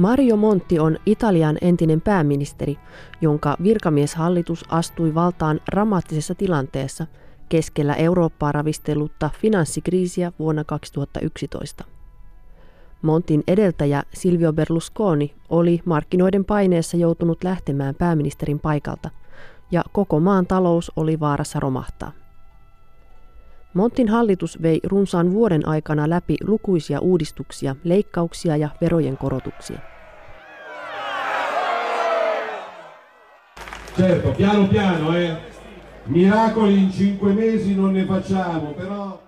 Mario 0.00 0.36
Monti 0.36 0.78
on 0.78 0.96
Italian 1.06 1.58
entinen 1.60 2.00
pääministeri, 2.00 2.78
jonka 3.20 3.56
virkamieshallitus 3.62 4.64
astui 4.68 5.14
valtaan 5.14 5.60
dramaattisessa 5.70 6.34
tilanteessa 6.34 7.06
keskellä 7.48 7.94
Eurooppaa 7.94 8.52
ravistellutta 8.52 9.30
finanssikriisiä 9.40 10.32
vuonna 10.38 10.64
2011. 10.64 11.84
Montin 13.02 13.42
edeltäjä 13.46 14.02
Silvio 14.14 14.52
Berlusconi 14.52 15.34
oli 15.48 15.80
markkinoiden 15.84 16.44
paineessa 16.44 16.96
joutunut 16.96 17.44
lähtemään 17.44 17.94
pääministerin 17.94 18.58
paikalta, 18.58 19.10
ja 19.70 19.84
koko 19.92 20.20
maan 20.20 20.46
talous 20.46 20.92
oli 20.96 21.20
vaarassa 21.20 21.60
romahtaa. 21.60 22.12
Montin 23.74 24.08
hallitus 24.08 24.62
vei 24.62 24.80
runsaan 24.86 25.32
vuoden 25.32 25.68
aikana 25.68 26.10
läpi 26.10 26.36
lukuisia 26.44 27.00
uudistuksia, 27.00 27.76
leikkauksia 27.84 28.56
ja 28.56 28.68
verojen 28.80 29.16
korotuksia. 29.16 29.78
Certo, 33.96 34.30
piano 34.30 34.64
piano, 34.64 35.16
eh. 35.16 35.36
Miracoli 36.06 36.74
in 36.74 36.90
cinque 36.90 37.32
mesi 37.32 37.74
non 37.74 37.92
ne 37.92 38.04
facciamo, 38.04 38.72
però... 38.72 39.18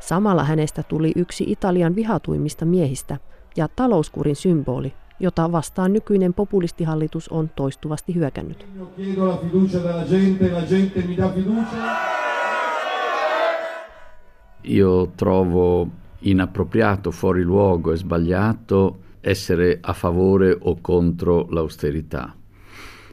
Samalla 0.00 0.44
hänestä 0.44 0.82
tuli 0.82 1.12
yksi 1.16 1.44
Italian 1.46 1.96
vihatuimmista 1.96 2.64
miehistä 2.64 3.16
ja 3.56 3.68
talouskurin 3.76 4.36
symboli, 4.36 4.94
jota 5.20 5.52
vastaan 5.52 5.92
nykyinen 5.92 6.34
populistihallitus 6.34 7.28
on 7.28 7.50
toistuvasti 7.56 8.14
hyökännyt. 8.14 8.66
Io 14.64 15.12
trovo 15.16 15.88
inappropriato, 16.22 17.10
fuori 17.10 17.44
luogo 17.44 17.92
e 17.92 17.96
sbagliato 17.96 18.98
essere 19.24 19.78
a 19.82 19.92
favore 19.92 20.56
o 20.60 20.76
contro 20.76 21.46
l'austerità. 21.50 22.28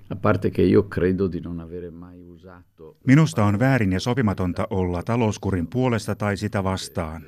A 0.10 0.16
parte 0.16 0.52
che 0.52 0.62
io 0.62 0.84
credo 0.84 1.28
di 1.28 1.40
non 1.40 1.60
avere 1.60 1.92
mai 1.92 2.22
usato... 2.22 2.98
Minusta 3.08 3.44
on 3.44 3.60
väärin 3.60 3.92
ja 3.92 4.00
sopimatonta 4.00 4.68
olla 4.70 5.04
talouskurin 5.04 5.68
puolesta 5.68 6.16
tai 6.16 6.38
sitä 6.38 6.64
vastaan. 6.64 7.24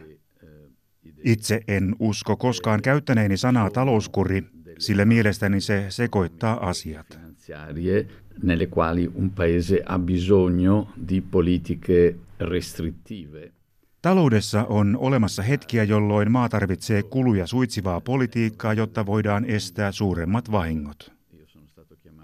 Itse 1.23 1.61
en 1.67 1.95
usko 1.99 2.37
koskaan 2.37 2.81
käyttäneeni 2.81 3.37
sanaa 3.37 3.69
talouskuri, 3.69 4.43
sillä 4.79 5.05
mielestäni 5.05 5.61
se 5.61 5.85
sekoittaa 5.89 6.69
asiat. 6.69 7.19
nelle 8.43 8.67
quali 8.77 9.11
un 9.15 9.29
paese 9.29 9.83
ha 9.85 9.99
bisogno 9.99 10.87
di 11.09 11.21
politiche 11.21 12.15
restrittive. 12.39 13.51
Taloudessa 14.01 14.65
on 14.65 14.97
olemassa 14.99 15.43
hetkiä, 15.43 15.83
jolloin 15.83 16.31
maa 16.31 16.49
tarvitsee 16.49 17.03
kuluja 17.03 17.47
suitsivaa 17.47 18.01
politiikkaa, 18.01 18.73
jotta 18.73 19.05
voidaan 19.05 19.45
estää 19.45 19.91
suuremmat 19.91 20.51
vahingot. 20.51 21.11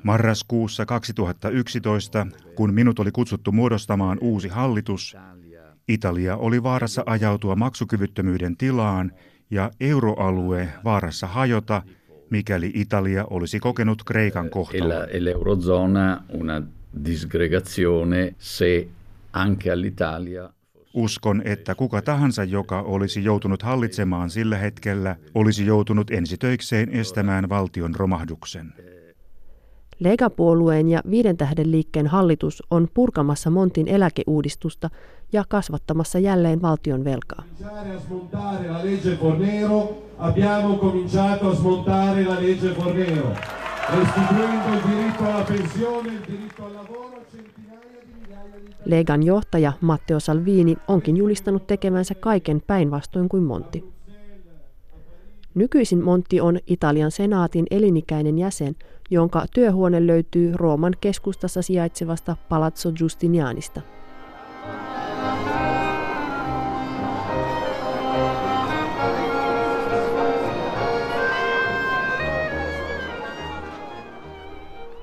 Marraskuussa 0.04 0.86
2011, 0.86 2.28
kun 2.56 2.74
minut 2.74 3.00
oli 3.00 3.12
kutsuttu 3.12 3.52
muodostamaan 3.52 4.18
uusi 4.22 4.48
hallitus, 4.48 5.18
Italia 5.88 6.38
oli 6.38 6.64
vaarassa 6.64 7.04
ajautua 7.06 7.56
maksukyvyttömyyden 7.56 8.58
tilaan 8.58 9.12
ja 9.52 9.72
euroalue 9.80 10.70
vaarassa 10.84 11.28
hajota, 11.28 11.82
mikäli 12.34 12.72
Italia 12.74 13.26
olisi 13.30 13.60
kokenut 13.60 14.04
Kreikan 14.04 14.50
kohtalon. 14.50 15.10
E 15.10 15.20
l'eurozona 15.20 16.24
una 16.30 16.62
disgregazione 17.06 18.34
se 18.38 18.88
anche 19.32 19.72
all'Italia 19.72 20.54
Uskon, 20.94 21.42
että 21.46 21.76
kuka 21.76 22.02
tahansa, 22.02 22.44
joka 22.44 22.82
olisi 22.82 23.24
joutunut 23.24 23.62
hallitsemaan 23.64 24.30
sillä 24.30 24.58
hetkellä, 24.58 25.16
olisi 25.34 25.66
joutunut 25.66 26.12
ensitöikseen 26.12 26.90
estämään 26.90 27.50
valtion 27.50 27.96
romahduksen. 27.96 28.74
Lega-puolueen 30.04 30.90
ja 30.90 31.02
Viiden 31.10 31.38
tähden 31.38 31.72
liikkeen 31.72 32.08
hallitus 32.08 32.64
on 32.72 32.88
purkamassa 32.94 33.50
Montin 33.50 33.88
eläkeuudistusta 33.88 34.90
ja 35.34 35.44
kasvattamassa 35.50 36.20
jälleen 36.20 36.62
valtion 36.62 37.04
velkaa. 37.04 37.44
Legan 48.86 49.24
johtaja 49.24 49.74
Matteo 49.82 50.20
Salvini 50.20 50.78
onkin 50.88 51.18
julistanut 51.18 51.68
tekevänsä 51.68 52.16
kaiken 52.16 52.62
päinvastoin 52.68 53.30
kuin 53.30 53.44
Monti. 53.44 53.93
Nykyisin 55.56 56.04
Montti 56.04 56.42
on 56.42 56.60
Italian 56.68 57.12
senaatin 57.12 57.66
elinikäinen 57.72 58.38
jäsen, 58.38 58.76
jonka 59.10 59.46
työhuone 59.54 60.08
löytyy 60.08 60.52
Rooman 60.56 60.94
keskustassa 61.02 61.62
sijaitsevasta 61.62 62.36
Palazzo 62.50 62.92
Giustinianista. 62.92 63.82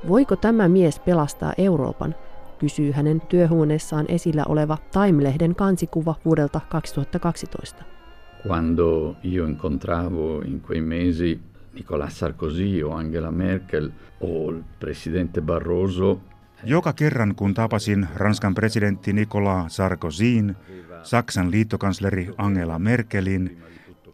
Voiko 0.09 0.37
tämä 0.37 0.69
mies 0.69 1.01
pelastaa 1.01 1.53
Euroopan, 1.59 2.15
kysyy 2.59 2.93
hänen 2.93 3.21
työhuoneessaan 3.21 4.07
esillä 4.09 4.45
oleva 4.49 4.79
Time-lehden 4.93 5.55
kansikuva 5.55 6.15
vuodelta 6.25 6.61
2012. 6.69 8.00
Quando 8.43 9.17
io 9.21 9.47
incontravo 9.47 10.43
in 10.45 10.61
quei 10.61 10.81
mesi 10.81 11.39
Nicolas 11.73 12.17
Sarkozy 12.17 12.81
o 12.83 12.93
Angela 12.93 13.31
Merkel 13.31 13.93
o 14.19 14.51
il 14.51 14.63
presidente 14.79 15.41
Barroso 15.41 16.21
joka 16.65 16.93
kerran 16.93 17.35
kun 17.35 17.55
tapasin 17.55 18.09
Ranskan 18.15 18.55
presidentti 18.55 19.13
Nicolas 19.13 19.77
Sarkozyn, 19.77 20.57
Saksan 21.03 21.51
liittokansleri 21.51 22.31
Angela 22.39 22.79
Merkelin 22.79 23.63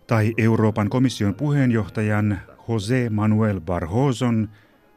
tai 0.07 0.33
Euroopan 0.39 0.89
komission 0.89 1.35
puheenjohtajan 1.35 2.39
José 2.69 3.11
Manuel 3.11 3.61
Barroson, 3.61 4.49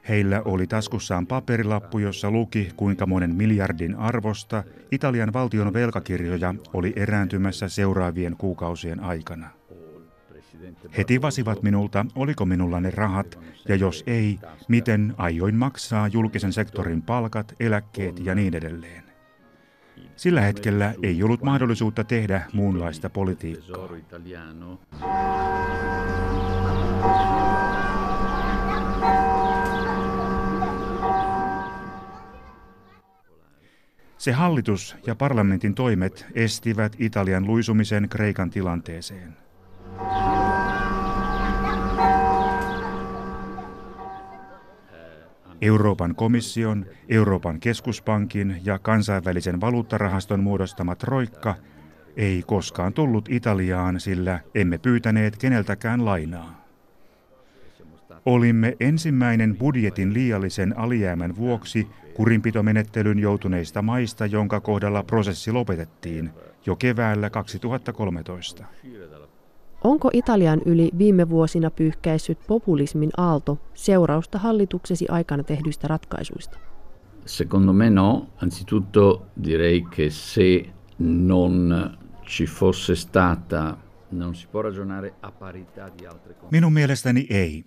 Heillä 0.09 0.41
oli 0.45 0.67
taskussaan 0.67 1.27
paperilappu, 1.27 1.99
jossa 1.99 2.31
luki, 2.31 2.71
kuinka 2.75 3.05
monen 3.05 3.35
miljardin 3.35 3.95
arvosta 3.95 4.63
Italian 4.91 5.33
valtion 5.33 5.73
velkakirjoja 5.73 6.55
oli 6.73 6.93
erääntymässä 6.95 7.69
seuraavien 7.69 8.35
kuukausien 8.37 8.99
aikana. 8.99 9.49
He 10.97 11.03
tivasivat 11.03 11.63
minulta, 11.63 12.05
oliko 12.15 12.45
minulla 12.45 12.79
ne 12.79 12.91
rahat, 12.91 13.39
ja 13.67 13.75
jos 13.75 14.03
ei, 14.07 14.39
miten 14.67 15.13
aioin 15.17 15.55
maksaa 15.55 16.07
julkisen 16.07 16.53
sektorin 16.53 17.01
palkat, 17.01 17.55
eläkkeet 17.59 18.19
ja 18.19 18.35
niin 18.35 18.55
edelleen. 18.55 19.03
Sillä 20.15 20.41
hetkellä 20.41 20.93
ei 21.03 21.23
ollut 21.23 21.43
mahdollisuutta 21.43 22.03
tehdä 22.03 22.41
muunlaista 22.53 23.09
politiikkaa. 23.09 23.89
Se 34.19 34.31
hallitus 34.31 34.95
ja 35.07 35.15
parlamentin 35.15 35.75
toimet 35.75 36.25
estivät 36.33 36.95
Italian 36.99 37.47
luisumisen 37.47 38.09
Kreikan 38.09 38.49
tilanteeseen. 38.49 39.37
Euroopan 45.61 46.15
komission, 46.15 46.85
Euroopan 47.09 47.59
keskuspankin 47.59 48.61
ja 48.63 48.79
kansainvälisen 48.79 49.61
valuuttarahaston 49.61 50.43
muodostama 50.43 50.95
troikka 50.95 51.55
ei 52.17 52.43
koskaan 52.47 52.93
tullut 52.93 53.29
Italiaan, 53.29 53.99
sillä 53.99 54.39
emme 54.55 54.77
pyytäneet 54.77 55.37
keneltäkään 55.37 56.05
lainaa. 56.05 56.65
Olimme 58.25 58.77
ensimmäinen 58.79 59.57
budjetin 59.57 60.13
liiallisen 60.13 60.77
alijäämän 60.77 61.35
vuoksi 61.35 61.87
kurinpitomenettelyn 62.19 63.19
joutuneista 63.19 63.81
maista, 63.81 64.25
jonka 64.25 64.59
kohdalla 64.59 65.03
prosessi 65.03 65.51
lopetettiin 65.51 66.29
jo 66.65 66.75
keväällä 66.75 67.29
2013. 67.29 68.65
Onko 69.83 70.09
Italian 70.13 70.61
yli 70.65 70.89
viime 70.97 71.29
vuosina 71.29 71.71
pyyhkäissyt 71.71 72.37
populismin 72.47 73.09
aalto 73.17 73.57
seurausta 73.73 74.39
hallituksesi 74.39 75.05
aikana 75.09 75.43
tehdyistä 75.43 75.87
ratkaisuista? 75.87 76.57
Secondo 77.25 77.73
me 77.73 77.89
no. 77.89 78.27
Anzitutto 78.43 79.25
direi 79.43 79.85
che 79.95 80.09
se 80.09 80.65
non 80.99 81.89
ci 82.25 82.45
fosse 82.45 82.95
stata 82.95 83.77
non 84.11 84.35
si 84.35 84.47
può 84.47 84.61
ragionare 84.61 85.13
a 85.21 85.31
parità 85.31 85.91
di 85.97 86.05
altre 86.05 86.35
Minun 86.51 86.73
mielestäni 86.73 87.27
ei. 87.29 87.65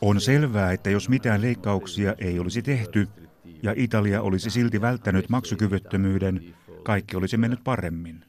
On 0.00 0.20
selvää, 0.20 0.72
että 0.72 0.90
jos 0.90 1.08
mitään 1.08 1.42
leikkauksia 1.42 2.14
ei 2.18 2.38
olisi 2.38 2.62
tehty, 2.62 3.08
ja 3.62 3.74
Italia 3.76 4.22
olisi 4.22 4.50
silti 4.50 4.80
välttänyt 4.80 5.28
maksukyvyttömyyden, 5.28 6.54
kaikki 6.82 7.16
olisi 7.16 7.36
mennyt 7.36 7.64
paremmin. 7.64 8.24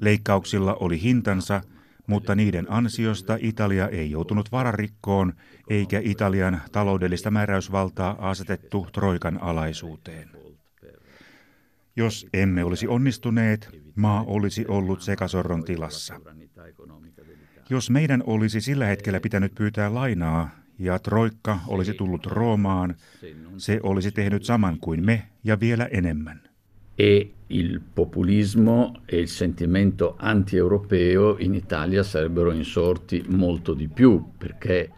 Leikkauksilla 0.00 0.74
oli 0.74 1.02
hintansa, 1.02 1.60
mutta 2.06 2.34
niiden 2.34 2.66
ansiosta 2.72 3.38
Italia 3.40 3.88
ei 3.88 4.10
joutunut 4.10 4.52
vararikkoon 4.52 5.32
eikä 5.70 6.00
Italian 6.04 6.60
taloudellista 6.72 7.30
määräysvaltaa 7.30 8.30
asetettu 8.30 8.86
Troikan 8.92 9.42
alaisuuteen. 9.42 10.30
Jos 11.96 12.26
emme 12.32 12.64
olisi 12.64 12.88
onnistuneet, 12.88 13.68
maa 13.96 14.22
olisi 14.22 14.64
ollut 14.68 15.02
sekasorron 15.02 15.64
tilassa. 15.64 16.20
Jos 17.70 17.90
meidän 17.90 18.22
olisi 18.26 18.60
sillä 18.60 18.86
hetkellä 18.86 19.20
pitänyt 19.20 19.54
pyytää 19.54 19.94
lainaa 19.94 20.50
ja 20.80 20.98
Troikka 20.98 21.58
olisi 21.68 21.94
tullut 21.94 22.26
Roomaan, 22.26 22.94
se 23.56 23.80
olisi 23.82 24.12
tehnyt 24.12 24.44
saman 24.44 24.78
kuin 24.80 25.04
me 25.04 25.22
ja 25.44 25.60
vielä 25.60 25.88
enemmän. 25.90 26.40
E 26.98 27.20
il 27.48 27.80
populismo 27.94 28.94
e 29.08 29.18
il 29.18 29.28
sentimento 29.28 30.16
anti-europeo 30.18 31.36
in 31.38 31.54
Italia 31.54 32.02
sarebbero 32.02 32.52
insorti 32.52 33.24
molto 33.28 33.78
di 33.78 33.88
più 33.88 34.24
perché 34.38 34.90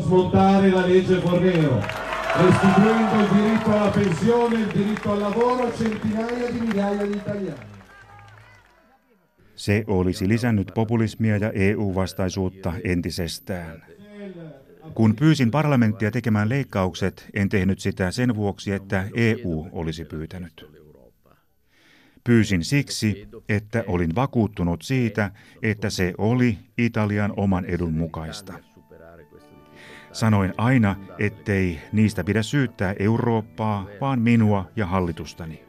smontare 0.00 0.70
la 0.70 0.86
legge 0.86 1.20
Fornero 1.20 1.80
restituendo 2.36 3.20
il 3.20 3.28
diritto 3.32 3.70
alla 3.70 3.90
pensione, 3.90 4.60
il 4.60 4.66
diritto 4.66 5.12
al 5.12 5.18
lavoro 5.18 5.66
a 5.66 5.72
centinaia 5.72 6.50
di 6.50 6.60
migliaia 6.60 7.06
di 7.06 7.16
italiani. 7.16 7.72
Se 9.54 9.84
olisi 9.86 10.28
lisännyt 10.28 10.70
populismia 10.74 11.36
ja 11.36 11.50
EU-vastaisuutta 11.50 12.72
entisestään. 12.84 13.82
Kun 14.94 15.16
pyysin 15.16 15.50
parlamenttia 15.50 16.10
tekemään 16.10 16.48
leikkaukset, 16.48 17.26
en 17.34 17.48
tehnyt 17.48 17.78
sitä 17.78 18.10
sen 18.10 18.34
vuoksi, 18.36 18.72
että 18.72 19.08
EU 19.14 19.68
olisi 19.72 20.04
pyytänyt. 20.04 20.66
Pyysin 22.24 22.64
siksi, 22.64 23.28
että 23.48 23.84
olin 23.86 24.14
vakuuttunut 24.14 24.82
siitä, 24.82 25.30
että 25.62 25.90
se 25.90 26.14
oli 26.18 26.58
Italian 26.78 27.32
oman 27.36 27.64
edun 27.64 27.92
mukaista. 27.92 28.54
Sanoin 30.12 30.54
aina, 30.56 30.96
ettei 31.18 31.80
niistä 31.92 32.24
pidä 32.24 32.42
syyttää 32.42 32.94
Eurooppaa, 32.98 33.86
vaan 34.00 34.20
minua 34.20 34.70
ja 34.76 34.86
hallitustani. 34.86 35.64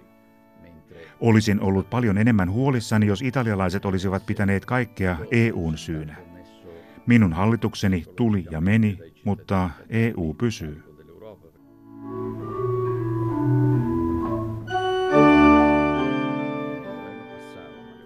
Olisin 1.19 1.61
ollut 1.61 1.89
paljon 1.89 2.17
enemmän 2.17 2.51
huolissani, 2.51 3.05
jos 3.05 3.21
italialaiset 3.21 3.85
olisivat 3.85 4.25
pitäneet 4.25 4.65
kaikkea 4.65 5.17
EUn 5.31 5.77
syynä. 5.77 6.24
Minun 7.07 7.33
hallitukseni 7.33 8.05
tuli 8.15 8.45
ja 8.51 8.61
meni, 8.61 8.97
mutta 9.23 9.69
EU 9.89 10.33
pysyy. 10.37 10.83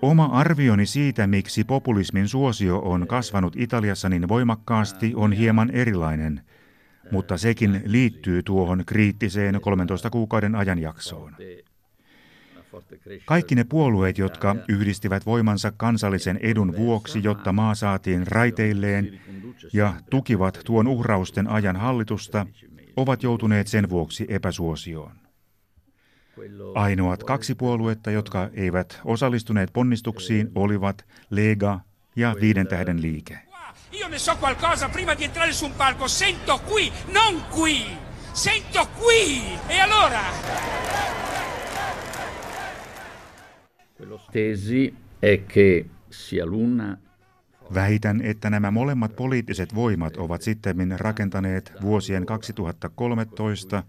Oma 0.01 0.25
arvioni 0.25 0.85
siitä, 0.85 1.27
miksi 1.27 1.63
populismin 1.63 2.27
suosio 2.27 2.79
on 2.79 3.07
kasvanut 3.07 3.55
Italiassa 3.55 4.09
niin 4.09 4.27
voimakkaasti, 4.27 5.13
on 5.15 5.31
hieman 5.31 5.69
erilainen, 5.69 6.41
mutta 7.11 7.37
sekin 7.37 7.81
liittyy 7.85 8.43
tuohon 8.43 8.83
kriittiseen 8.85 9.61
13 9.61 10.09
kuukauden 10.09 10.55
ajanjaksoon. 10.55 11.35
Kaikki 13.25 13.55
ne 13.55 13.63
puolueet, 13.63 14.17
jotka 14.17 14.55
yhdistivät 14.67 15.25
voimansa 15.25 15.71
kansallisen 15.77 16.39
edun 16.41 16.75
vuoksi, 16.77 17.23
jotta 17.23 17.53
maa 17.53 17.75
saatiin 17.75 18.27
raiteilleen 18.27 19.19
ja 19.73 19.93
tukivat 20.09 20.59
tuon 20.65 20.87
uhrausten 20.87 21.47
ajan 21.47 21.75
hallitusta, 21.75 22.45
ovat 22.95 23.23
joutuneet 23.23 23.67
sen 23.67 23.89
vuoksi 23.89 24.25
epäsuosioon. 24.29 25.11
Ainoat 26.75 27.23
kaksi 27.23 27.55
puoluetta, 27.55 28.11
jotka 28.11 28.49
eivät 28.53 29.01
osallistuneet 29.05 29.73
ponnistuksiin, 29.73 30.51
olivat 30.55 31.05
Lega 31.29 31.79
ja 32.15 32.35
Viiden 32.41 32.67
tähden 32.67 33.01
liike. 33.01 33.39
Io 33.91 34.07
ne 34.07 34.19
so 34.19 34.35
qualcosa 34.35 34.89
prima 34.89 35.15
di 35.15 35.23
entrare 35.23 35.53
su 35.53 35.65
un 35.65 35.73
palco. 35.73 36.07
Sento 36.07 36.59
qui, 36.59 36.91
non 37.11 37.41
qui. 37.49 37.97
Sento 38.33 38.87
qui. 38.99 39.41
E 39.69 39.79
allora? 39.79 40.21
Väitän, 47.73 48.21
että 48.21 48.49
nämä 48.49 48.71
molemmat 48.71 49.15
poliittiset 49.15 49.75
voimat 49.75 50.17
ovat 50.17 50.41
sitten 50.41 50.99
rakentaneet 50.99 51.73
vuosien 51.81 52.25
2013 52.25 53.83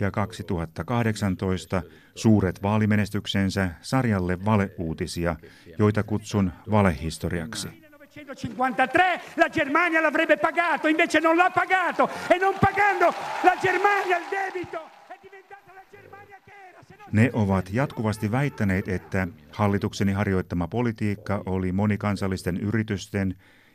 ja 0.00 0.10
2018 0.10 1.82
suuret 2.14 2.62
vaalimenestyksensä 2.62 3.70
sarjalle 3.80 4.44
valeuutisia, 4.44 5.36
joita 5.78 6.02
kutsun 6.02 6.52
valehistoriaksi. 6.70 7.68
1953 7.68 9.20
la 9.36 9.48
Germania 9.48 10.02
l'avrebbe 10.02 10.36
pagato, 10.36 10.88
invece 10.88 11.20
non 11.20 11.36
l'ha 11.36 11.50
pagato. 11.50 12.10
E 12.30 12.38
non 12.38 12.54
pagando 12.60 13.14
la 13.44 13.56
Germania 13.62 14.18
il 14.18 14.24
debito 14.30 14.78
è 15.08 15.18
diventata 15.22 15.72
la 15.74 15.84
Germania 15.90 16.38
che 16.44 16.52
era. 16.68 16.80
Ne 17.12 17.30
ovat 17.32 17.70
jatkuvasti 17.72 18.30
väittäneet, 18.30 18.88
että 18.88 19.28
hallitukseni 19.50 20.12
harjoittama 20.12 20.68
politiikka 20.68 21.42
oli 21.46 21.72
monikansallisten 21.72 22.56
yritysten 22.56 23.34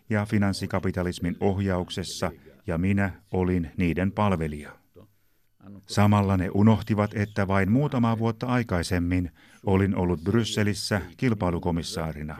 ja 0.09 0.25
finanssikapitalismin 0.25 1.37
ohjauksessa 1.39 2.31
ja 2.67 2.77
minä 2.77 3.11
olin 3.31 3.71
niiden 3.77 4.11
palvelija. 4.11 4.71
Samalla 5.85 6.37
ne 6.37 6.49
unohtivat, 6.53 7.11
että 7.13 7.47
vain 7.47 7.71
muutamaa 7.71 8.17
vuotta 8.17 8.47
aikaisemmin 8.47 9.31
olin 9.65 9.95
ollut 9.95 10.23
Brysselissä 10.23 11.01
kilpailukomissaarina. 11.17 12.37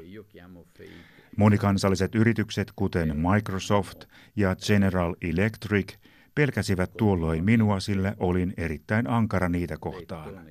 Monikansalliset 1.38 2.16
yritykset, 2.16 2.72
kuten 2.76 3.18
Microsoft 3.18 4.06
ja 4.36 4.56
General 4.56 5.16
Electric, 5.22 5.96
pelkäsivät 6.36 6.92
tuolloin 6.98 7.44
minua, 7.44 7.80
sillä 7.80 8.16
olin 8.20 8.54
erittäin 8.58 9.10
ankara 9.10 9.50
niitä 9.50 9.78
kohtaan. 9.80 10.48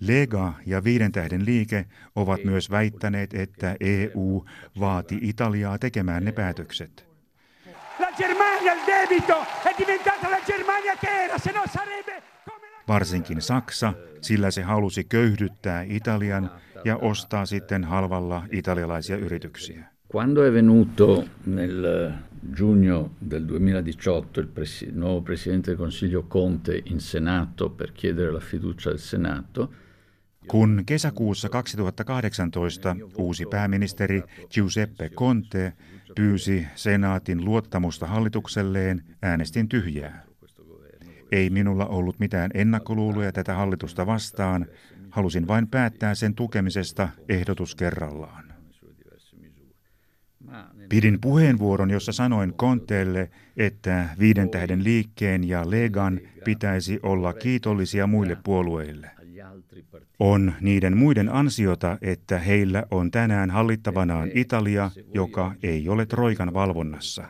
Lega 0.00 0.52
ja 0.66 0.84
Viiden 0.84 1.12
tähden 1.12 1.44
liike 1.44 1.84
ovat 2.16 2.44
myös 2.44 2.70
väittäneet, 2.70 3.34
että 3.34 3.76
EU 3.80 4.44
vaati 4.80 5.18
Italiaa 5.22 5.78
tekemään 5.78 6.24
ne 6.24 6.32
päätökset. 6.32 7.06
No 7.98 8.06
Varsinkin 12.88 13.42
Saksa, 13.42 13.92
sillä 14.20 14.50
se 14.50 14.62
halusi 14.62 15.04
köyhdyttää 15.04 15.82
Italian 15.82 16.50
ja 16.84 16.96
ostaa 16.96 17.46
sitten 17.46 17.84
halvalla 17.84 18.42
italialaisia 18.50 19.16
yrityksiä. 19.16 19.93
Quando 20.14 20.44
è 20.44 20.50
venuto 20.52 21.28
nel 21.46 22.22
giugno 22.38 23.16
del 23.18 23.44
2018 23.46 24.38
il 24.38 24.46
presi- 24.46 24.92
nuovo 24.92 25.22
Presidente 25.22 25.70
del 25.70 25.76
Consiglio 25.76 26.28
Conte 26.28 26.80
in 26.84 27.00
Senato 27.00 27.70
per 27.70 27.90
chiedere 27.90 28.30
la 28.30 28.38
fiducia 28.38 28.90
del 28.90 29.00
Senato, 29.00 29.72
kun 30.46 30.82
kesäkuussa 30.86 31.48
2018 31.48 32.96
uusi 33.16 33.44
pääministeri 33.46 34.22
Giuseppe 34.48 35.10
Conte 35.10 35.72
pyysi 36.14 36.66
senaatin 36.74 37.44
luottamusta 37.44 38.06
hallitukselleen, 38.06 39.02
äänestin 39.22 39.68
tyhjää. 39.68 40.24
Ei 41.32 41.50
minulla 41.50 41.86
ollut 41.86 42.18
mitään 42.18 42.50
ennakkoluuloja 42.54 43.32
tätä 43.32 43.54
hallitusta 43.54 44.06
vastaan, 44.06 44.66
halusin 45.10 45.48
vain 45.48 45.68
päättää 45.68 46.14
sen 46.14 46.34
tukemisesta 46.34 47.08
ehdotus 47.28 47.74
kerrallaan. 47.74 48.43
Pidin 50.88 51.20
puheenvuoron, 51.20 51.90
jossa 51.90 52.12
sanoin 52.12 52.54
Konteelle, 52.54 53.30
että 53.56 54.08
viiden 54.18 54.50
tähden 54.50 54.84
liikkeen 54.84 55.48
ja 55.48 55.70
Legan 55.70 56.20
pitäisi 56.44 57.00
olla 57.02 57.32
kiitollisia 57.32 58.06
muille 58.06 58.36
puolueille. 58.44 59.10
On 60.18 60.52
niiden 60.60 60.96
muiden 60.96 61.28
ansiota, 61.28 61.98
että 62.02 62.38
heillä 62.38 62.84
on 62.90 63.10
tänään 63.10 63.50
hallittavanaan 63.50 64.30
Italia, 64.34 64.90
joka 65.14 65.54
ei 65.62 65.88
ole 65.88 66.06
Troikan 66.06 66.54
valvonnassa. 66.54 67.24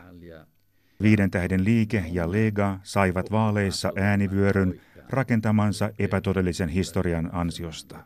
Viiden 1.01 1.31
tähden 1.31 1.65
liike 1.65 2.05
ja 2.11 2.31
Lega 2.31 2.79
saivat 2.83 3.31
vaaleissa 3.31 3.91
äänivyöryn 3.95 4.81
rakentamansa 5.09 5.89
epätodellisen 5.99 6.69
historian 6.69 7.29
ansiosta. 7.33 8.03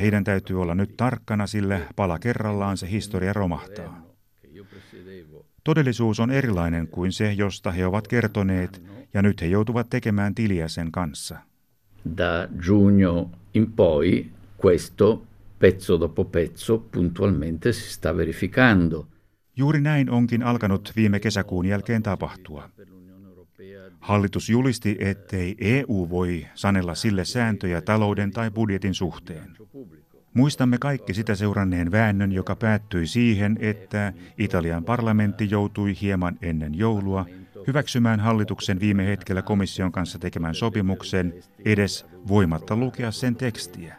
Heidän 0.00 0.24
täytyy 0.24 0.62
olla 0.62 0.74
nyt 0.74 0.96
tarkkana, 0.96 1.46
sillä 1.46 1.80
pala 1.96 2.18
kerrallaan 2.18 2.76
se 2.76 2.90
historia 2.90 3.32
romahtaa. 3.32 4.07
Todellisuus 5.68 6.20
on 6.20 6.30
erilainen 6.30 6.88
kuin 6.88 7.12
se, 7.12 7.32
josta 7.32 7.70
he 7.70 7.86
ovat 7.86 8.08
kertoneet, 8.08 8.82
ja 9.14 9.22
nyt 9.22 9.40
he 9.40 9.46
joutuvat 9.46 9.90
tekemään 9.90 10.34
tiliä 10.34 10.68
sen 10.68 10.92
kanssa. 10.92 11.38
Da 12.16 12.48
giugno 12.58 13.30
in 13.54 13.72
poi 13.72 14.26
questo 14.64 15.22
pezzo 15.58 16.00
dopo 16.00 16.24
pezzo 16.24 16.78
puntualmente 16.78 17.72
si 17.72 17.92
sta 17.92 18.16
verificando. 18.16 19.06
Juuri 19.56 19.80
näin 19.80 20.10
onkin 20.10 20.42
alkanut 20.42 20.92
viime 20.96 21.20
kesäkuun 21.20 21.66
jälkeen 21.66 22.02
tapahtua. 22.02 22.70
Hallitus 24.00 24.50
julisti, 24.50 24.96
ettei 25.00 25.56
EU 25.60 26.06
voi 26.10 26.46
sanella 26.54 26.94
sille 26.94 27.24
sääntöjä 27.24 27.80
talouden 27.80 28.30
tai 28.30 28.50
budjetin 28.50 28.94
suhteen. 28.94 29.56
Muistamme 30.34 30.78
kaikki 30.78 31.14
sitä 31.14 31.34
seuranneen 31.34 31.92
väännön, 31.92 32.32
joka 32.32 32.56
päättyi 32.56 33.06
siihen, 33.06 33.56
että 33.60 34.12
Italian 34.38 34.84
parlamentti 34.84 35.50
joutui 35.50 35.94
hieman 36.00 36.38
ennen 36.42 36.74
joulua 36.74 37.26
hyväksymään 37.66 38.20
hallituksen 38.20 38.80
viime 38.80 39.06
hetkellä 39.06 39.42
komission 39.42 39.92
kanssa 39.92 40.18
tekemän 40.18 40.54
sopimuksen 40.54 41.34
edes 41.64 42.06
voimatta 42.28 42.76
lukea 42.76 43.10
sen 43.10 43.36
tekstiä. 43.36 43.96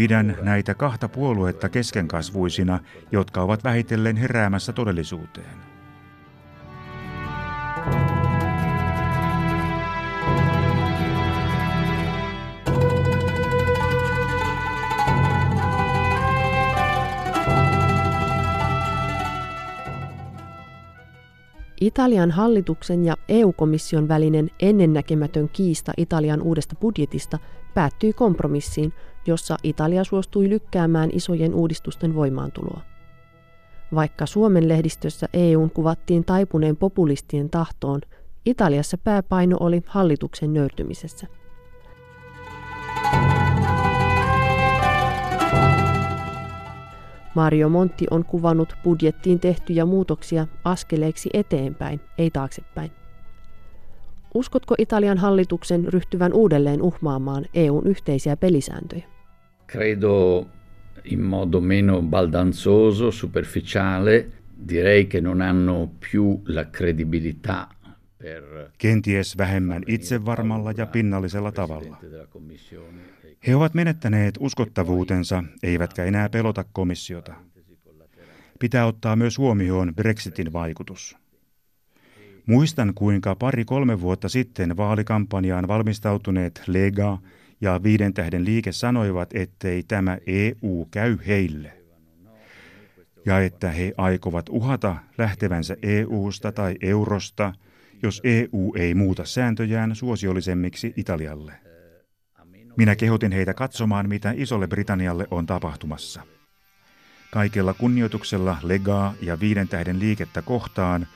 Pidän 0.00 0.36
näitä 0.42 0.74
kahta 0.74 1.08
puoluetta 1.08 1.68
keskenkasvuisina, 1.68 2.80
jotka 3.12 3.42
ovat 3.42 3.64
vähitellen 3.64 4.16
heräämässä 4.16 4.72
todellisuuteen. 4.72 5.56
Italian 21.80 22.30
hallituksen 22.30 23.04
ja 23.04 23.16
EU-komission 23.28 24.08
välinen 24.08 24.50
ennennäkemätön 24.60 25.48
kiista 25.48 25.92
Italian 25.96 26.42
uudesta 26.42 26.76
budjetista 26.80 27.38
päättyi 27.74 28.12
kompromissiin, 28.12 28.92
jossa 29.26 29.56
Italia 29.62 30.04
suostui 30.04 30.48
lykkäämään 30.48 31.10
isojen 31.12 31.54
uudistusten 31.54 32.14
voimaantuloa. 32.14 32.80
Vaikka 33.94 34.26
Suomen 34.26 34.68
lehdistössä 34.68 35.28
EUn 35.32 35.70
kuvattiin 35.70 36.24
taipuneen 36.24 36.76
populistien 36.76 37.50
tahtoon, 37.50 38.00
Italiassa 38.46 38.98
pääpaino 38.98 39.56
oli 39.60 39.82
hallituksen 39.86 40.52
nöyrtymisessä. 40.52 41.26
Mario 47.34 47.68
Montti 47.68 48.06
on 48.10 48.24
kuvannut 48.24 48.74
budjettiin 48.84 49.40
tehtyjä 49.40 49.84
muutoksia 49.84 50.46
askeleeksi 50.64 51.30
eteenpäin, 51.32 52.00
ei 52.18 52.30
taaksepäin. 52.30 52.99
Uskotko 54.34 54.74
Italian 54.78 55.18
hallituksen 55.18 55.84
ryhtyvän 55.84 56.32
uudelleen 56.32 56.82
uhmaamaan 56.82 57.46
EUn 57.54 57.86
yhteisiä 57.86 58.36
pelisääntöjä? 58.36 59.04
Credo 59.72 60.46
in 61.04 61.22
modo 61.22 61.60
meno 61.60 62.02
baldanzoso, 62.02 63.10
superficiale, 63.10 64.26
direi 64.68 65.06
che 65.06 65.20
non 65.20 65.42
hanno 65.42 65.88
più 66.00 66.42
la 66.46 66.64
credibilità 66.64 67.68
Kenties 68.78 69.38
vähemmän 69.38 69.82
itsevarmalla 69.86 70.72
ja 70.76 70.86
pinnallisella 70.86 71.52
tavalla. 71.52 71.96
He 73.46 73.56
ovat 73.56 73.74
menettäneet 73.74 74.34
uskottavuutensa, 74.40 75.44
eivätkä 75.62 76.04
enää 76.04 76.28
pelota 76.28 76.64
komissiota. 76.72 77.34
Pitää 78.58 78.86
ottaa 78.86 79.16
myös 79.16 79.38
huomioon 79.38 79.94
Brexitin 79.96 80.52
vaikutus. 80.52 81.19
Muistan, 82.50 82.92
kuinka 82.94 83.34
pari-kolme 83.34 84.00
vuotta 84.00 84.28
sitten 84.28 84.76
vaalikampanjaan 84.76 85.68
valmistautuneet 85.68 86.62
Lega 86.66 87.18
ja 87.60 87.82
Viiden 87.82 88.14
tähden 88.14 88.44
liike 88.44 88.72
sanoivat, 88.72 89.30
ettei 89.34 89.82
tämä 89.82 90.18
EU 90.26 90.88
käy 90.90 91.18
heille. 91.26 91.72
Ja 93.26 93.40
että 93.40 93.70
he 93.70 93.92
aikovat 93.96 94.48
uhata 94.48 94.96
lähtevänsä 95.18 95.76
EUsta 95.82 96.52
tai 96.52 96.76
eurosta, 96.80 97.52
jos 98.02 98.20
EU 98.24 98.72
ei 98.76 98.94
muuta 98.94 99.24
sääntöjään 99.24 99.94
suosiollisemmiksi 99.94 100.94
Italialle. 100.96 101.52
Minä 102.76 102.96
kehotin 102.96 103.32
heitä 103.32 103.54
katsomaan, 103.54 104.08
mitä 104.08 104.32
Isolle 104.36 104.66
Britannialle 104.66 105.26
on 105.30 105.46
tapahtumassa. 105.46 106.22
Kaikella 107.32 107.74
kunnioituksella 107.74 108.56
legaa 108.62 109.14
ja 109.22 109.40
viiden 109.40 109.68
tähden 109.68 110.00
liikettä 110.00 110.42
kohtaan, 110.42 111.06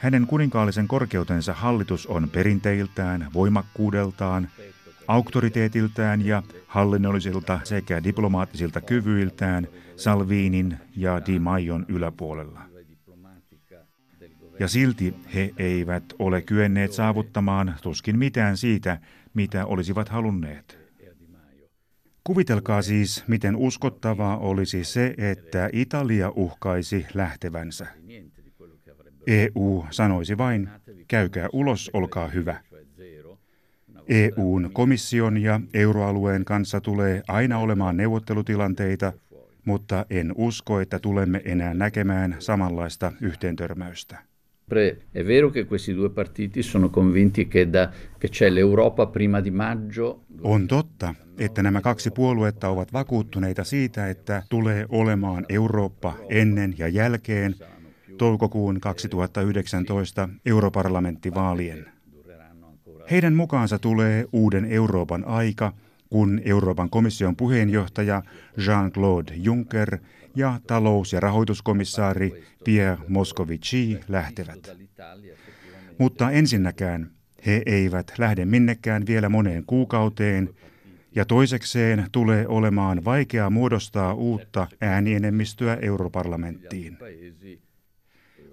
hänen 0.00 0.26
kuninkaallisen 0.26 0.88
korkeutensa 0.88 1.52
hallitus 1.52 2.06
on 2.06 2.28
perinteiltään, 2.30 3.28
voimakkuudeltaan, 3.34 4.48
auktoriteetiltään 5.08 6.26
ja 6.26 6.42
hallinnollisilta 6.66 7.60
sekä 7.64 8.04
diplomaattisilta 8.04 8.80
kyvyiltään 8.80 9.68
Salviinin 9.96 10.76
ja 10.96 11.26
Di 11.26 11.38
Maion 11.38 11.86
yläpuolella. 11.88 12.60
Ja 14.58 14.68
silti 14.68 15.14
he 15.34 15.50
eivät 15.56 16.04
ole 16.18 16.42
kyenneet 16.42 16.92
saavuttamaan 16.92 17.74
tuskin 17.82 18.18
mitään 18.18 18.56
siitä, 18.56 19.00
mitä 19.34 19.66
olisivat 19.66 20.08
halunneet. 20.08 20.78
Kuvitelkaa 22.24 22.82
siis, 22.82 23.24
miten 23.28 23.56
uskottavaa 23.56 24.38
olisi 24.38 24.84
se, 24.84 25.14
että 25.18 25.68
Italia 25.72 26.30
uhkaisi 26.30 27.06
lähtevänsä. 27.14 27.86
EU 29.30 29.84
sanoisi 29.90 30.38
vain, 30.38 30.68
käykää 31.08 31.48
ulos, 31.52 31.90
olkaa 31.92 32.28
hyvä. 32.28 32.60
EUn 34.08 34.70
komission 34.72 35.36
ja 35.36 35.60
euroalueen 35.74 36.44
kanssa 36.44 36.80
tulee 36.80 37.22
aina 37.28 37.58
olemaan 37.58 37.96
neuvottelutilanteita, 37.96 39.12
mutta 39.64 40.06
en 40.10 40.32
usko, 40.36 40.80
että 40.80 40.98
tulemme 40.98 41.42
enää 41.44 41.74
näkemään 41.74 42.36
samanlaista 42.38 43.12
yhteentörmäystä. 43.20 44.18
È 45.14 45.26
vero 45.26 45.50
che 45.50 45.66
questi 45.72 45.96
due 45.96 46.10
partiti 46.10 46.62
sono 46.62 46.88
convinti 46.88 47.48
che, 47.48 47.72
da, 47.72 47.90
che 48.20 48.28
c'è 48.28 48.50
l'Europa 48.50 49.06
prima 49.06 49.44
di 49.44 49.50
maggio. 49.50 50.20
On 50.42 50.68
totta, 50.68 51.14
että 51.38 51.62
nämä 51.62 51.80
kaksi 51.80 52.10
puoluetta 52.10 52.68
ovat 52.68 52.92
vakuuttuneita 52.92 53.64
siitä, 53.64 54.08
että 54.08 54.42
tulee 54.48 54.86
olemaan 54.88 55.46
Eurooppa 55.48 56.16
ennen 56.28 56.74
ja 56.78 56.88
jälkeen 56.88 57.54
toukokuun 58.20 58.80
2019 58.80 60.28
europarlamenttivaalien. 60.46 61.86
Heidän 63.10 63.34
mukaansa 63.34 63.78
tulee 63.78 64.24
uuden 64.32 64.64
Euroopan 64.64 65.24
aika, 65.24 65.72
kun 66.10 66.40
Euroopan 66.44 66.90
komission 66.90 67.36
puheenjohtaja 67.36 68.22
Jean-Claude 68.56 69.32
Juncker– 69.34 69.98
ja 70.36 70.60
talous- 70.66 71.12
ja 71.12 71.20
rahoituskomissaari 71.20 72.44
Pierre 72.64 73.04
Moscovici 73.08 74.00
lähtevät. 74.08 74.70
Mutta 75.98 76.30
ensinnäkään 76.30 77.10
he 77.46 77.62
eivät 77.66 78.12
lähde 78.18 78.44
minnekään 78.44 79.06
vielä 79.06 79.28
moneen 79.28 79.64
kuukauteen, 79.66 80.50
ja 81.14 81.24
toisekseen 81.24 82.06
tulee 82.12 82.46
olemaan 82.48 83.04
vaikea 83.04 83.50
muodostaa 83.50 84.14
uutta 84.14 84.66
äänienemmistöä 84.80 85.78
europarlamenttiin. 85.82 86.98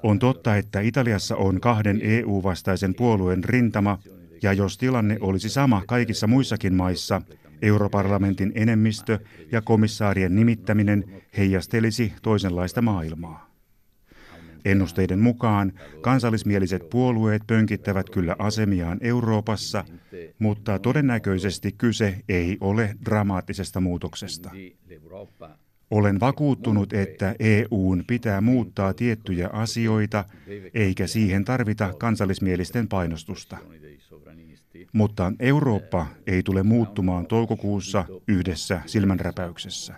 On 0.03 0.19
totta, 0.19 0.55
että 0.55 0.79
Italiassa 0.79 1.35
on 1.35 1.61
kahden 1.61 1.99
EU-vastaisen 2.01 2.95
puolueen 2.95 3.43
rintama, 3.43 3.99
ja 4.41 4.53
jos 4.53 4.77
tilanne 4.77 5.17
olisi 5.21 5.49
sama 5.49 5.83
kaikissa 5.87 6.27
muissakin 6.27 6.73
maissa, 6.73 7.21
Europarlamentin 7.61 8.51
enemmistö 8.55 9.19
ja 9.51 9.61
komissaarien 9.61 10.35
nimittäminen 10.35 11.21
heijastelisi 11.37 12.13
toisenlaista 12.21 12.81
maailmaa. 12.81 13.47
Ennusteiden 14.65 15.19
mukaan 15.19 15.73
kansallismieliset 16.01 16.89
puolueet 16.89 17.41
pönkittävät 17.47 18.09
kyllä 18.09 18.35
asemiaan 18.39 18.97
Euroopassa, 19.01 19.85
mutta 20.39 20.79
todennäköisesti 20.79 21.71
kyse 21.71 22.21
ei 22.29 22.57
ole 22.61 22.95
dramaattisesta 23.05 23.81
muutoksesta. 23.81 24.51
Olen 25.91 26.19
vakuuttunut, 26.19 26.93
että 26.93 27.35
EUn 27.39 28.03
pitää 28.07 28.41
muuttaa 28.41 28.93
tiettyjä 28.93 29.49
asioita, 29.53 30.25
eikä 30.73 31.07
siihen 31.07 31.45
tarvita 31.45 31.93
kansallismielisten 31.93 32.87
painostusta. 32.87 33.57
Mutta 34.93 35.33
Eurooppa 35.39 36.05
ei 36.27 36.43
tule 36.43 36.63
muuttumaan 36.63 37.25
toukokuussa 37.25 38.05
yhdessä 38.27 38.81
silmänräpäyksessä. 38.85 39.93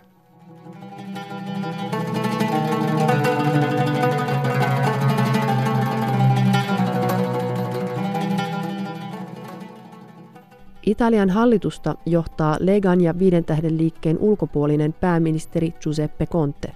Italian 10.86 11.29
hallitusta 11.29 11.95
johtaa 12.05 12.57
Legan 12.59 13.01
ja 13.01 13.19
Viiden 13.19 13.45
tähden 13.45 13.77
liikkeen 13.77 14.17
ulkopuolinen 14.19 14.93
pääministeri 14.93 15.74
Giuseppe 15.81 16.25
Conte. 16.25 16.71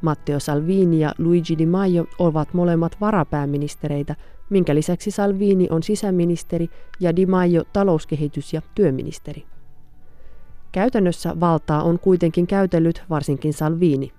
Matteo 0.00 0.40
Salvini 0.40 1.00
ja 1.00 1.12
Luigi 1.18 1.58
Di 1.58 1.66
Maio 1.66 2.06
ovat 2.18 2.54
molemmat 2.54 2.96
varapääministereitä, 3.00 4.16
minkä 4.50 4.74
lisäksi 4.74 5.10
Salvini 5.10 5.68
on 5.70 5.82
sisäministeri 5.82 6.68
ja 7.00 7.16
Di 7.16 7.26
Maio 7.26 7.62
talouskehitys- 7.72 8.52
ja 8.52 8.62
työministeri. 8.74 9.44
Käytännössä 10.72 11.40
valtaa 11.40 11.82
on 11.82 11.98
kuitenkin 11.98 12.46
käytellyt 12.46 13.02
varsinkin 13.10 13.52
Salvini. 13.52 14.12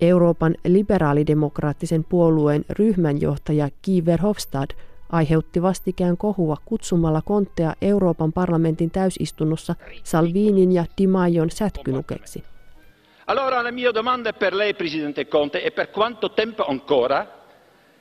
Euroopan 0.00 0.54
liberaalidemokraattisen 0.64 2.04
puolueen 2.04 2.64
ryhmänjohtaja 2.70 3.68
Guy 3.84 4.04
Verhofstadt 4.04 4.72
aiheutti 5.12 5.62
vastikään 5.62 6.16
kohua 6.16 6.56
kutsumalla 6.64 7.22
konttea 7.22 7.74
Euroopan 7.82 8.32
parlamentin 8.32 8.90
täysistunnossa 8.90 9.74
Salvinin 10.04 10.72
ja 10.72 10.84
Di 10.98 11.06
Maion 11.06 11.50
sätkynukeksi. 11.50 12.44
Allora 13.26 13.64
la 13.64 13.72
mia 13.72 13.94
domanda 13.94 14.32
per 14.32 14.54
lei, 14.54 14.74
Presidente 14.74 15.24
Conte, 15.24 15.62
è 15.62 15.70
per 15.70 15.86
quanto 15.86 16.28
tempo 16.28 16.64
ancora 16.64 17.26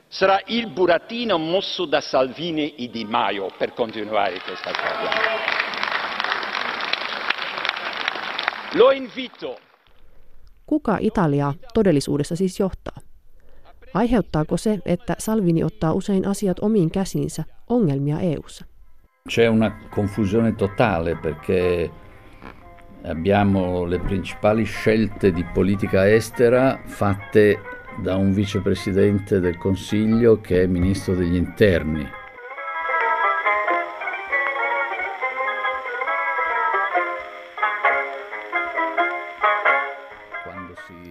sarà 0.09 0.39
il 0.47 0.67
burattino 0.67 1.37
mosso 1.37 1.85
da 1.85 2.01
Salvini 2.01 2.75
e 2.75 2.89
Di 2.93 3.05
Maio 3.05 3.51
per 3.57 3.73
continuare 3.73 4.41
questa 4.45 4.71
cosa? 4.71 5.11
Lo 8.73 8.91
invito. 8.91 9.59
Kuka 10.65 10.97
Italiaa 10.99 11.53
todellisuudessa 11.73 12.35
siis 12.35 12.59
johtaa? 12.59 13.00
Aiheuttaako 13.93 14.57
se, 14.57 14.79
että 14.85 15.15
Salvini 15.17 15.63
ottaa 15.63 15.93
usein 15.93 16.27
asiat 16.27 16.59
omiin 16.59 16.91
käsiinsä, 16.91 17.43
ongelmia 17.69 18.19
EU:ssa? 18.19 18.65
C'è 19.29 19.49
una 19.49 19.71
confusione 19.95 20.51
totale 20.51 21.15
perché 21.15 21.89
abbiamo 23.11 23.89
le 23.89 23.99
principali 23.99 24.65
scelte 24.65 25.35
di 25.35 25.43
politica 25.53 26.05
estera 26.05 26.79
fatte 26.87 27.59
da 28.03 28.15
un 28.15 28.35
vicepresidente 28.35 29.41
del 29.41 29.57
Consiglio 29.57 30.41
che 30.41 30.63
è 30.63 30.67
ministro 30.67 31.15
degli 31.15 31.35
interni. 31.35 32.07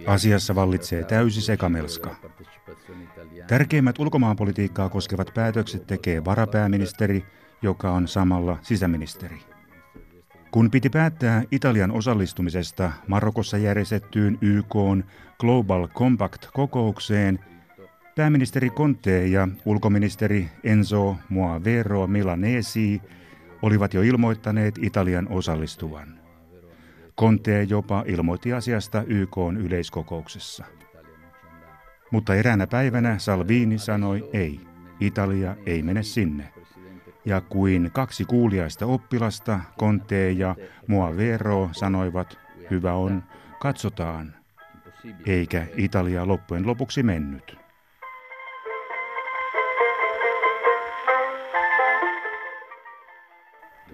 Asiassa 0.05 0.55
vallitsee 0.55 1.03
täysi 1.03 1.41
sekamelska. 1.41 2.30
Tärkeimmät 3.51 3.99
ulkomaanpolitiikkaa 3.99 4.89
koskevat 4.89 5.31
päätökset 5.33 5.87
tekee 5.87 6.25
varapääministeri, 6.25 7.25
joka 7.61 7.91
on 7.91 8.07
samalla 8.07 8.57
sisäministeri. 8.61 9.37
Kun 10.51 10.71
piti 10.71 10.89
päättää 10.89 11.43
Italian 11.51 11.91
osallistumisesta 11.91 12.91
Marokossa 13.07 13.57
järjestettyyn 13.57 14.37
YK 14.41 14.75
Global 15.39 15.87
Compact-kokoukseen, 15.87 17.39
pääministeri 18.15 18.69
Conte 18.69 19.27
ja 19.27 19.47
ulkoministeri 19.65 20.49
Enzo 20.63 21.15
Moavero 21.29 22.07
Milanesi 22.07 23.01
olivat 23.61 23.93
jo 23.93 24.01
ilmoittaneet 24.01 24.79
Italian 24.81 25.27
osallistuvan. 25.29 26.19
Conte 27.19 27.63
jopa 27.63 28.03
ilmoitti 28.07 28.53
asiasta 28.53 29.03
YK 29.07 29.37
yleiskokouksessa. 29.59 30.80
Mutta 32.11 32.35
eräänä 32.35 32.67
päivänä 32.67 33.17
Salvini 33.17 33.77
sanoi 33.77 34.29
ei, 34.33 34.59
Italia 34.99 35.55
ei 35.65 35.81
mene 35.83 36.03
sinne. 36.03 36.53
Ja 37.25 37.41
kuin 37.41 37.91
kaksi 37.93 38.25
kuuliaista 38.25 38.85
oppilasta, 38.85 39.59
Conte 39.79 40.31
ja 40.31 40.55
Moavero 40.87 41.69
sanoivat, 41.71 42.39
hyvä 42.71 42.93
on, 42.93 43.23
katsotaan. 43.59 44.35
Eikä 45.25 45.67
Italia 45.75 46.27
loppujen 46.27 46.67
lopuksi 46.67 47.03
mennyt. 47.03 47.57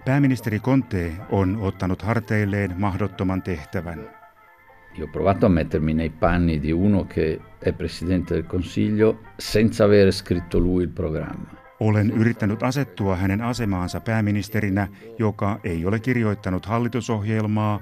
Pääministeri 0.04 0.60
Conte 0.60 1.12
on 1.30 1.58
ottanut 1.60 2.02
harteilleen 2.02 2.74
mahdottoman 2.78 3.42
tehtävän. 3.42 4.17
Io 4.98 5.04
ho 5.04 5.08
provato 5.12 5.46
a 5.46 5.48
mettermi 5.48 5.94
nei 5.94 6.10
panni 6.10 6.58
di 6.58 6.72
uno 6.72 7.06
che 7.06 7.40
è 7.60 7.72
presidente 7.72 8.34
del 8.34 8.46
Consiglio 8.46 9.20
senza 9.36 9.84
aver 9.84 10.12
scritto 10.12 10.58
lui 10.58 10.82
il 10.82 10.88
programma. 10.88 11.56
Olen 11.80 12.10
yrittänyt 12.10 12.62
asettua 12.62 13.16
hänen 13.16 13.40
asemaansa 13.40 14.00
pääministerinä, 14.00 14.88
joka 15.18 15.60
ei 15.64 15.86
ole 15.86 16.00
kirjoittanut 16.00 16.66
hallitusohjelmaa, 16.66 17.80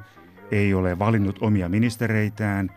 ei 0.51 0.75
ole 0.75 0.99
valinnut 0.99 1.39
omia 1.41 1.69
ministereitään 1.69 2.71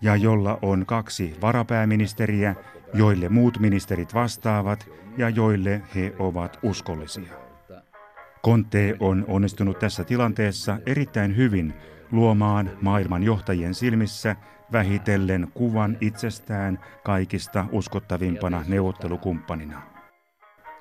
ja 0.00 0.16
jolla 0.16 0.58
on 0.62 0.86
kaksi 0.86 1.34
varapääministeriä, 1.40 2.54
joille 2.94 3.28
muut 3.28 3.58
ministerit 3.58 4.14
vastaavat 4.14 4.90
ja 5.16 5.28
joille 5.28 5.82
he 5.94 6.12
ovat 6.18 6.58
uskollisia. 6.62 7.32
Conte 8.44 8.96
on 9.00 9.24
onnistunut 9.28 9.78
tässä 9.78 10.04
tilanteessa 10.04 10.78
erittäin 10.86 11.36
hyvin 11.36 11.74
luomaan 12.12 12.70
maailman 12.80 13.22
johtajien 13.22 13.74
silmissä 13.74 14.36
vähitellen 14.72 15.48
kuvan 15.54 15.96
itsestään 16.00 16.78
kaikista 17.04 17.66
uskottavimpana 17.72 18.64
neuvottelukumppanina. 18.68 19.82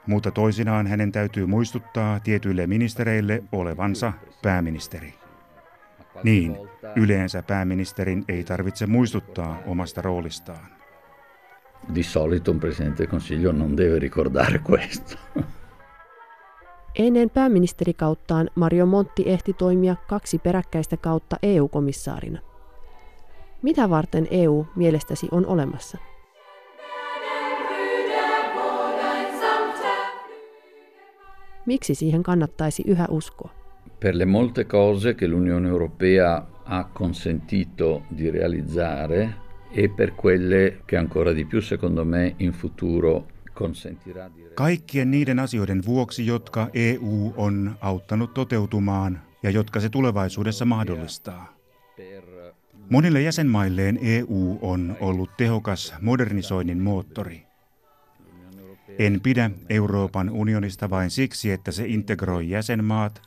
Mutta 0.07 0.31
toisinaan 0.31 0.87
hänen 0.87 1.11
täytyy 1.11 1.45
muistuttaa 1.45 2.19
tietyille 2.19 2.67
ministereille 2.67 3.43
olevansa 3.51 4.13
pääministeri. 4.41 5.13
Niin, 6.23 6.57
yleensä 6.95 7.43
pääministerin 7.43 8.25
ei 8.27 8.43
tarvitse 8.43 8.85
muistuttaa 8.85 9.61
omasta 9.65 10.01
roolistaan. 10.01 10.79
Di 11.95 12.03
solito 12.03 12.51
un 12.51 12.59
presidente 12.59 13.03
del 13.03 13.07
Consiglio 13.07 13.51
non 13.51 13.77
deve 13.77 13.99
ricordare 13.99 14.59
questo. 14.59 15.17
Ennen 16.95 17.29
pääministerikauttaan 17.29 18.49
Mario 18.55 18.85
Montti 18.85 19.23
ehti 19.25 19.53
toimia 19.53 19.95
kaksi 20.07 20.39
peräkkäistä 20.39 20.97
kautta 20.97 21.37
EU-komissaarina. 21.43 22.39
Mitä 23.61 23.89
varten 23.89 24.27
EU 24.31 24.65
mielestäsi 24.75 25.27
on 25.31 25.45
olemassa? 25.45 25.97
Miksi 31.65 31.95
siihen 31.95 32.23
kannattaisi 32.23 32.83
yhä 32.87 33.05
uskoa? 33.09 33.49
Per 33.99 34.17
le 34.17 34.25
molte 34.25 34.63
cose 34.63 35.13
che 35.13 35.27
l'Unione 35.27 35.67
Europea 35.67 36.41
ha 36.63 36.83
consentito 36.93 38.01
di 38.17 38.31
realizzare 38.31 39.29
e 39.75 39.89
per 39.89 40.11
quelle 40.21 40.77
che 40.87 40.97
ancora 40.97 41.33
di 41.33 41.45
più 41.45 41.61
secondo 41.61 42.05
me 42.05 42.35
in 42.37 42.51
futuro 42.51 43.25
Kaikkien 44.55 45.11
niiden 45.11 45.39
asioiden 45.39 45.85
vuoksi, 45.85 46.25
jotka 46.25 46.69
EU 46.73 47.33
on 47.37 47.77
auttanut 47.81 48.33
toteutumaan 48.33 49.21
ja 49.43 49.49
jotka 49.49 49.79
se 49.79 49.89
tulevaisuudessa 49.89 50.65
mahdollistaa. 50.65 51.53
Monille 52.89 53.21
jäsenmailleen 53.21 53.99
EU 54.01 54.59
on 54.61 54.97
ollut 54.99 55.37
tehokas 55.37 55.93
modernisoinnin 56.01 56.79
moottori. 56.81 57.45
En 58.99 59.21
pidä 59.21 59.51
Euroopan 59.69 60.29
unionista 60.29 60.89
vain 60.89 61.09
siksi, 61.09 61.51
että 61.51 61.71
se 61.71 61.87
integroi 61.87 62.49
jäsenmaat, 62.49 63.21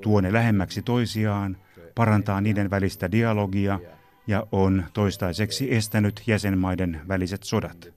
tuo 0.00 0.20
ne 0.20 0.32
lähemmäksi 0.32 0.82
toisiaan, 0.82 1.56
parantaa 1.94 2.40
niiden 2.40 2.70
välistä 2.70 3.12
dialogia 3.12 3.80
ja 4.26 4.46
on 4.52 4.84
toistaiseksi 4.92 5.74
estänyt 5.74 6.22
jäsenmaiden 6.26 7.00
väliset 7.08 7.42
sodat 7.42 7.92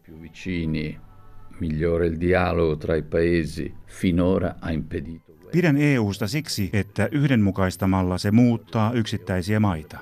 migliore 1.60 2.08
il 2.08 2.20
dialogo 2.20 2.76
tra 2.76 2.96
i 2.96 3.04
paesi 3.04 3.74
finora 3.86 4.56
ha 4.62 4.70
impedito. 4.70 5.28
Pidän 5.52 5.78
EUsta 5.78 6.28
siksi, 6.28 6.70
että 6.74 7.10
yhdenmukaistamalla 7.12 8.18
se 8.18 8.32
muuttaa 8.32 8.92
yksittäisiä 8.92 9.60
maita. 9.60 9.98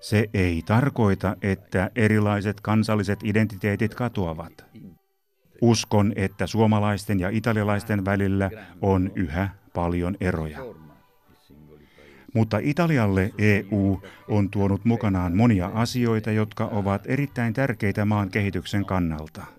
Se 0.00 0.28
ei 0.34 0.62
tarkoita, 0.66 1.36
että 1.42 1.90
erilaiset 1.96 2.60
kansalliset 2.60 3.18
identiteetit 3.24 3.94
katoavat. 3.94 4.64
Uskon, 5.60 6.12
että 6.16 6.46
suomalaisten 6.46 7.20
ja 7.20 7.28
italialaisten 7.28 8.04
välillä 8.04 8.50
on 8.80 9.12
yhä 9.14 9.48
paljon 9.74 10.16
eroja. 10.20 10.58
Mutta 12.34 12.58
Italialle 12.62 13.32
EU 13.38 14.00
on 14.28 14.50
tuonut 14.50 14.84
mukanaan 14.84 15.36
monia 15.36 15.70
asioita, 15.74 16.30
jotka 16.30 16.64
ovat 16.64 17.02
erittäin 17.06 17.54
tärkeitä 17.54 18.04
maan 18.04 18.30
kehityksen 18.30 18.84
kannalta. 18.84 19.55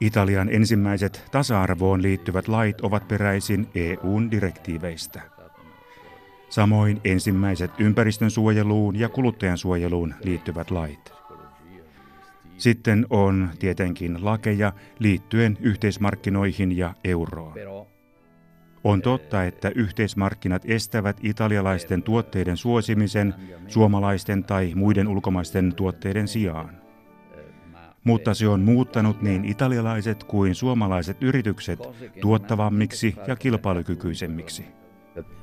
Italian 0.00 0.48
ensimmäiset 0.52 1.24
tasa-arvoon 1.32 2.02
liittyvät 2.02 2.48
lait 2.48 2.80
ovat 2.80 3.08
peräisin 3.08 3.68
EUn 3.74 4.30
direktiiveistä. 4.30 5.22
Samoin 6.48 7.00
ensimmäiset 7.04 7.70
ympäristön 7.78 8.30
suojeluun 8.30 8.96
ja 8.96 9.08
kuluttajan 9.08 9.58
suojeluun 9.58 10.14
liittyvät 10.24 10.70
lait. 10.70 11.12
Sitten 12.58 13.06
on 13.10 13.50
tietenkin 13.58 14.24
lakeja 14.24 14.72
liittyen 14.98 15.58
yhteismarkkinoihin 15.60 16.76
ja 16.76 16.94
euroon. 17.04 17.54
On 18.84 19.02
totta, 19.02 19.44
että 19.44 19.72
yhteismarkkinat 19.74 20.62
estävät 20.64 21.16
italialaisten 21.22 22.02
tuotteiden 22.02 22.56
suosimisen 22.56 23.34
suomalaisten 23.68 24.44
tai 24.44 24.72
muiden 24.74 25.08
ulkomaisten 25.08 25.74
tuotteiden 25.74 26.28
sijaan 26.28 26.85
mutta 28.06 28.34
se 28.34 28.48
on 28.48 28.60
muuttanut 28.60 29.22
niin 29.22 29.44
italialaiset 29.44 30.24
kuin 30.24 30.54
suomalaiset 30.54 31.22
yritykset 31.22 31.78
tuottavammiksi 32.20 33.14
ja 33.26 33.36
kilpailukykyisemmiksi. 33.36 34.64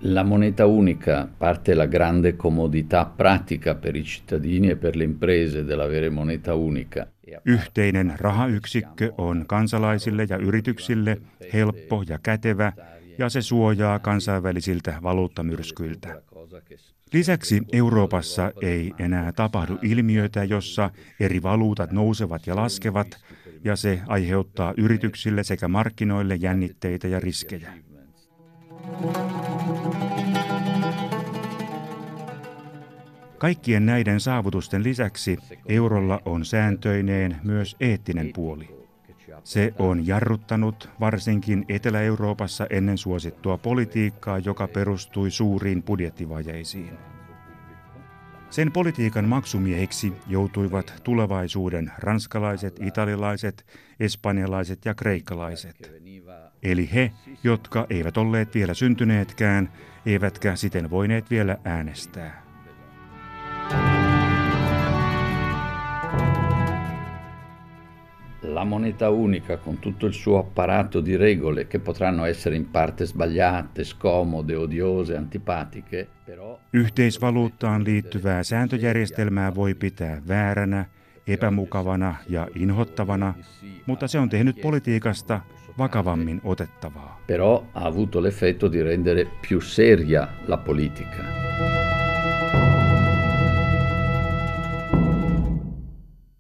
La 0.02 0.24
moneta 0.24 0.66
unica, 0.66 1.28
parte 1.40 1.76
la 1.76 1.88
grande 1.88 2.34
comodità 2.34 3.06
pratica 3.18 3.76
per 3.76 3.96
i 3.96 4.04
cittadini 4.04 4.70
e 4.70 4.76
per 4.76 4.96
le 4.96 5.04
imprese 5.04 5.66
dell'avere 5.68 6.10
moneta 6.10 6.56
unica. 6.56 7.08
Yhteinen 7.46 8.14
rahayksikkö 8.20 9.14
on 9.18 9.46
kansalaisille 9.48 10.28
ja 10.30 10.38
yrityksille 10.38 11.18
helppo 11.54 12.04
ja 12.10 12.20
kätevä 12.24 12.74
ja 13.18 13.30
se 13.30 13.42
suojaa 13.42 14.00
kansainvälisiltä 14.00 15.00
valuuttamyrskyiltä. 15.04 16.22
Lisäksi 17.14 17.62
Euroopassa 17.72 18.52
ei 18.62 18.94
enää 19.00 19.32
tapahdu 19.32 19.78
ilmiöitä, 19.82 20.44
jossa 20.44 20.90
eri 21.20 21.44
valuutat 21.44 21.92
nousevat 21.92 22.48
ja 22.48 22.56
laskevat, 22.56 23.08
ja 23.64 23.76
se 23.76 24.02
aiheuttaa 24.08 24.74
yrityksille 24.78 25.44
sekä 25.44 25.68
markkinoille 25.68 26.36
jännitteitä 26.36 27.08
ja 27.08 27.20
riskejä. 27.20 27.74
Kaikkien 33.38 33.86
näiden 33.86 34.20
saavutusten 34.20 34.84
lisäksi 34.84 35.38
eurolla 35.68 36.22
on 36.26 36.46
sääntöineen 36.46 37.38
myös 37.44 37.76
eettinen 37.80 38.30
puoli. 38.34 38.83
Se 39.44 39.74
on 39.80 40.08
jarruttanut 40.08 40.90
varsinkin 41.00 41.66
Etelä-Euroopassa 41.70 42.68
ennen 42.70 42.98
suosittua 42.98 43.58
politiikkaa, 43.58 44.40
joka 44.40 44.68
perustui 44.68 45.32
suuriin 45.32 45.84
budjettivajeisiin. 45.84 46.98
Sen 48.50 48.72
politiikan 48.72 49.30
maksumiehiksi 49.30 50.14
joutuivat 50.28 50.94
tulevaisuuden 51.04 51.92
ranskalaiset, 51.98 52.80
italialaiset, 52.82 53.66
espanjalaiset 54.00 54.86
ja 54.86 54.94
kreikkalaiset. 54.94 55.92
Eli 56.64 56.90
he, 56.94 57.12
jotka 57.44 57.88
eivät 57.90 58.18
olleet 58.18 58.56
vielä 58.56 58.74
syntyneetkään, 58.74 59.70
eivätkä 60.06 60.56
siten 60.56 60.90
voineet 60.90 61.30
vielä 61.30 61.58
äänestää. 61.64 62.43
La 68.54 68.64
moneta 68.64 69.10
unica 69.10 69.58
con 69.58 69.80
tutto 69.80 70.06
il 70.06 70.14
suo 70.14 70.38
apparato 70.38 71.02
di 71.02 71.16
regole 71.16 71.68
che 71.68 71.80
potranno 71.80 72.26
essere 72.26 72.56
in 72.56 72.72
parte 72.72 73.06
sbagliate, 73.06 73.84
scomode, 73.84 74.56
odiose, 74.56 75.16
antipatiche, 75.16 76.08
però... 76.26 76.60
Yhteisvaluuttaan 76.74 77.84
liittyvää 77.84 78.44
sääntöjärjestelmää 78.44 79.56
voi 79.56 79.74
pitää 79.74 80.22
vääränä, 80.28 80.86
epämukavana 81.28 82.16
ja 82.30 82.48
inhottavana, 82.56 83.34
mutta 83.86 84.08
se 84.08 84.20
on 84.20 84.30
tehnyt 84.30 84.62
politiikasta 84.62 85.42
vakavammin 85.78 86.42
otettavaa. 86.44 87.22
Però 87.28 87.64
ha 87.74 87.86
avuto 87.86 88.22
l'effetto 88.22 88.72
di 88.72 88.84
rendere 88.84 89.28
più 89.48 89.62
seria 89.62 90.28
la 90.48 90.58
politica. 90.58 91.83